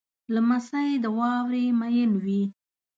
لمسی 0.33 0.89
د 1.03 1.05
واورې 1.17 1.65
مین 1.79 2.11
وي. 2.23 2.43